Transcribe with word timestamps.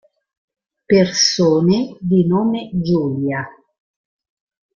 Persone 0.87 1.95
di 1.99 2.25
nome 2.25 2.71
Giulia 2.73 3.43